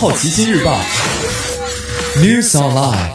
[0.00, 0.80] 好奇心日报
[2.16, 3.10] News Online。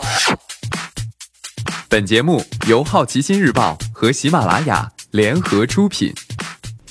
[1.90, 6.14] 本节目由好奇心日报和喜马拉雅联合出品。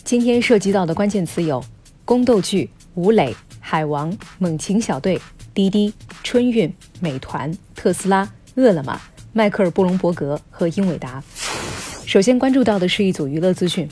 [0.02, 1.64] 今天涉及到的关键词有：
[2.04, 5.20] 宫斗剧、吴磊、海王、猛禽小队、
[5.54, 9.00] 滴滴、春运、美团、特斯拉、饿了么、
[9.32, 11.22] 迈克尔·布隆伯格和英伟达。
[12.04, 13.88] 首先关注到的是一组娱乐资讯。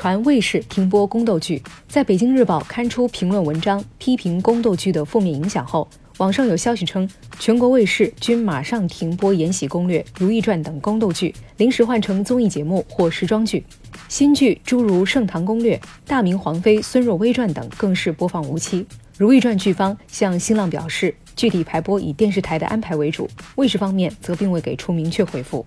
[0.00, 7.06] 传卫视停播宫斗剧，在北京日报刊出评论文章批评宫斗剧的负面影响后，网上有消息称，
[7.38, 13.62] 全国卫视均马上停播《延禧攻略》《如懿传》等宫斗剧，临时换成综艺节目或时装剧。
[14.08, 18.80] 新剧诸如《盛唐攻略》《大明皇妃孙若微传》等更是播放无期。
[19.18, 25.64] 《如懿传》剧方向新浪表示，具体排播以电视台的安排为主，卫视方面则并未给出明确回复。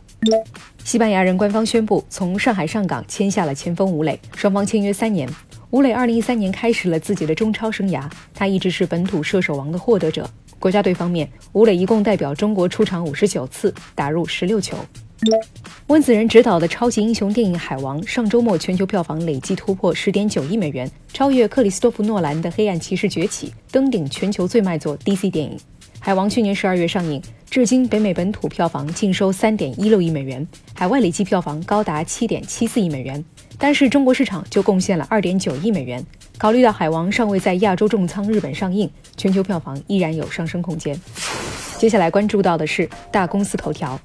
[0.83, 5.27] 西班牙人官方宣布从上海上港签下了前锋吴磊，双方签约三年。
[5.71, 10.29] 吴磊二零一三年开始了自己的中超生涯，他一直是本土射手王的获得者。
[10.59, 14.77] 国家队方面，吴磊一共代表中国出场五十九次，打入十六球。
[15.87, 25.57] 温子仁执导的超级英雄电影《海王》上周末全球票房累计突破十点九亿美元，超越克里斯托弗·诺兰的《黑暗骑士崛起》，登顶全球最卖座 DC 电影。
[25.99, 33.23] 海王去年十二月上映，至今北美本土票房净收三点一六亿美元，海外累计票房高达七点七四亿美元，
[33.57, 36.05] 单是中国市场就贡献了二点九亿美元。
[36.37, 40.99] 考虑到海王尚未在亚洲重仓日本上映，全球票房依然有上升空间。
[41.83, 43.99] 接下来关注到的是大公司头条。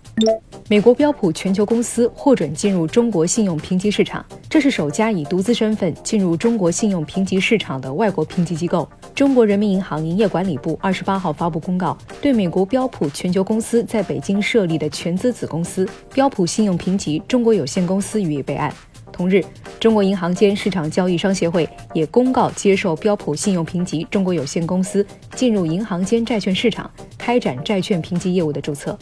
[0.67, 8.89] 美国标普全球公司获准进入中国信用评级市场，这是首家以独资身份进入中国信用评级市场的外国评级机构。
[9.15, 18.75] 中国人民银行营业管理部二十八号发布公告，对美国标普全球公司在北京设立的全资子公司标普信用评级中国有限公司予以备案。
[19.13, 19.41] 同日，
[19.81, 26.89] 中国银行间市场交易商协会也公告接受标普信用评级中国有限公司进入银行间债券市场
[27.29, 28.99] 开展债券评级业务的注册。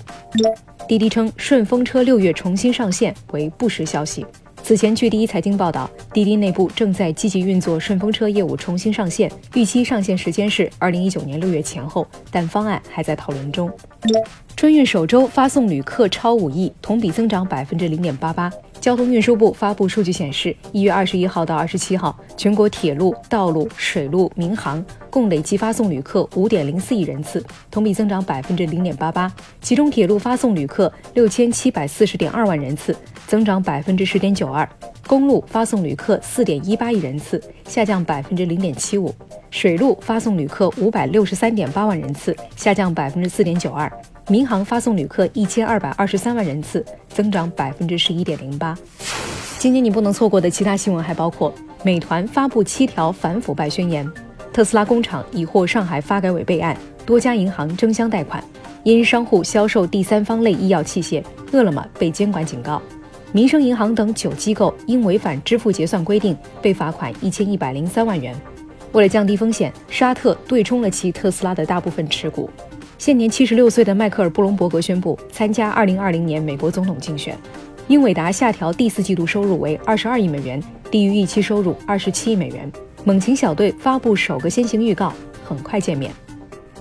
[0.89, 4.27] 滴滴称顺风车六月重新上线为不实消息。
[4.65, 13.71] 此前，据第一财经报道，滴滴内部正在积极运作顺风车业务重新上线，预期上线时间是二零一九年六月前后，但方案还在讨论中。
[14.57, 18.51] 春运首周发送旅客超五亿，同比增长百分之零点八八。
[18.87, 24.81] 交通运输部发布数据显示，一月二十一号到二十七号，全国铁路、道路、水路、民航
[25.11, 29.29] 共累计发送旅客五点零四亿人次，同比增长百分之零点八八。
[29.61, 34.65] 其中，铁路发送旅客六千七百四十点二万人次，增长百分之十点九二；
[35.09, 39.11] 公路发送旅客四点一八亿人次，下降百分之零点七五；
[39.51, 43.93] 水路发送旅客五百六十三点八万人次，下降百分之四点九二。
[44.29, 48.77] 民航发送旅客一千二百二十三万人次，增长百分之十一点零八。
[49.57, 51.55] 今年你不能错过的其他新闻还包括：
[51.85, 54.05] 美团发布七条反腐败宣言；
[54.53, 56.75] 特斯拉工厂已获上海发改委备案；
[57.07, 58.43] 多家银行争相贷款；
[58.83, 61.23] 因商户销售第三方类医药器械，
[61.53, 62.83] 饿了么被监管警告；
[63.31, 68.35] 民生银行等九机构因违反支付结算规定被罚款一千一百零三万元。
[68.91, 72.51] 为了降低风险，沙特对冲了其特斯拉的大部分持股。
[72.99, 77.37] 现年七十六岁的迈克尔·布隆伯格宣布参加二零二零年美国总统竞选。
[77.89, 82.71] 英伟达下调第四季度收入为二十二亿美元，低于预期收入二十七亿美元。
[83.05, 85.13] 猛禽小队发布首个先行预告，
[85.45, 86.11] 很快见面。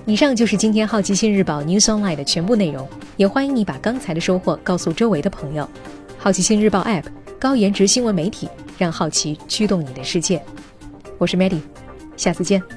[0.06, 2.88] 以上就是今天好奇心日报 News Online 的全部内容，
[3.18, 5.70] 也欢迎你把刚才的收获告诉周围的朋友。
[6.18, 7.04] 好奇心日报 App
[7.38, 10.42] 高颜值新闻媒体，让好奇驱动你的世界。
[11.20, 11.60] 我是 Maddy，
[12.18, 12.75] 下次见。